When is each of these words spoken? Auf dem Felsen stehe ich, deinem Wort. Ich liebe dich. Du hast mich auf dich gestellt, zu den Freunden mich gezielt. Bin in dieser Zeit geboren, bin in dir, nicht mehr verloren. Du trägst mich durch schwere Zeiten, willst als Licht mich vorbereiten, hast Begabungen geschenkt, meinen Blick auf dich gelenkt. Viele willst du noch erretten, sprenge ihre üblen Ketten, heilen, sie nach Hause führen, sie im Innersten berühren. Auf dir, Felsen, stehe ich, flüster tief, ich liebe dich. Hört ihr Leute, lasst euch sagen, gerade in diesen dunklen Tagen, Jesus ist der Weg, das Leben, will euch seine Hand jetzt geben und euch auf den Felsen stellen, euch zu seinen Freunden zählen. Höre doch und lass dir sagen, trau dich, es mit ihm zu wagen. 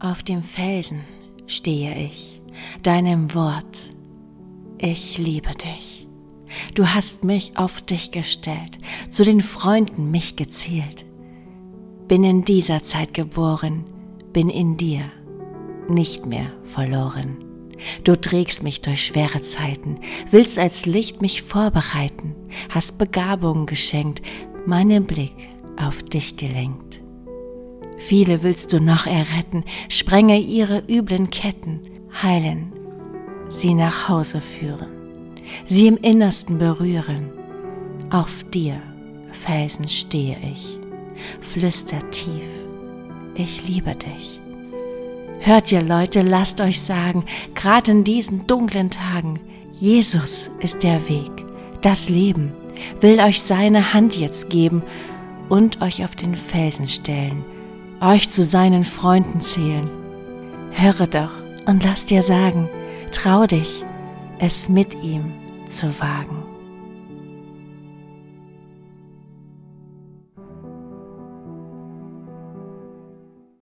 Auf 0.00 0.22
dem 0.22 0.44
Felsen 0.44 1.00
stehe 1.48 1.92
ich, 1.98 2.40
deinem 2.84 3.34
Wort. 3.34 3.92
Ich 4.78 5.18
liebe 5.18 5.50
dich. 5.54 6.06
Du 6.76 6.86
hast 6.86 7.24
mich 7.24 7.56
auf 7.56 7.80
dich 7.80 8.12
gestellt, 8.12 8.78
zu 9.10 9.24
den 9.24 9.40
Freunden 9.40 10.12
mich 10.12 10.36
gezielt. 10.36 11.04
Bin 12.06 12.22
in 12.22 12.44
dieser 12.44 12.84
Zeit 12.84 13.12
geboren, 13.12 13.84
bin 14.32 14.50
in 14.50 14.76
dir, 14.76 15.10
nicht 15.88 16.26
mehr 16.26 16.52
verloren. 16.62 17.44
Du 18.04 18.14
trägst 18.14 18.62
mich 18.62 18.82
durch 18.82 19.04
schwere 19.04 19.42
Zeiten, 19.42 19.98
willst 20.30 20.60
als 20.60 20.86
Licht 20.86 21.22
mich 21.22 21.42
vorbereiten, 21.42 22.36
hast 22.70 22.98
Begabungen 22.98 23.66
geschenkt, 23.66 24.22
meinen 24.64 25.06
Blick 25.06 25.34
auf 25.76 26.04
dich 26.04 26.36
gelenkt. 26.36 27.02
Viele 27.98 28.42
willst 28.42 28.72
du 28.72 28.80
noch 28.80 29.06
erretten, 29.06 29.64
sprenge 29.88 30.38
ihre 30.38 30.84
üblen 30.88 31.30
Ketten, 31.30 31.80
heilen, 32.22 32.72
sie 33.48 33.74
nach 33.74 34.08
Hause 34.08 34.40
führen, 34.40 34.88
sie 35.66 35.88
im 35.88 35.96
Innersten 35.96 36.58
berühren. 36.58 37.30
Auf 38.10 38.44
dir, 38.44 38.80
Felsen, 39.32 39.88
stehe 39.88 40.38
ich, 40.52 40.78
flüster 41.40 41.98
tief, 42.10 42.48
ich 43.34 43.68
liebe 43.68 43.94
dich. 43.94 44.40
Hört 45.40 45.70
ihr 45.72 45.82
Leute, 45.82 46.22
lasst 46.22 46.60
euch 46.60 46.80
sagen, 46.80 47.24
gerade 47.54 47.90
in 47.90 48.04
diesen 48.04 48.46
dunklen 48.46 48.90
Tagen, 48.90 49.40
Jesus 49.72 50.50
ist 50.60 50.82
der 50.82 51.08
Weg, 51.08 51.30
das 51.80 52.08
Leben, 52.08 52.52
will 53.00 53.20
euch 53.20 53.42
seine 53.42 53.92
Hand 53.92 54.16
jetzt 54.16 54.50
geben 54.50 54.82
und 55.48 55.82
euch 55.82 56.04
auf 56.04 56.16
den 56.16 56.34
Felsen 56.34 56.88
stellen, 56.88 57.44
euch 58.00 58.30
zu 58.30 58.42
seinen 58.42 58.84
Freunden 58.84 59.40
zählen. 59.40 59.88
Höre 60.72 61.06
doch 61.06 61.32
und 61.66 61.84
lass 61.84 62.04
dir 62.04 62.22
sagen, 62.22 62.68
trau 63.12 63.46
dich, 63.46 63.84
es 64.38 64.68
mit 64.68 64.94
ihm 65.02 65.32
zu 65.68 65.98
wagen. 66.00 66.57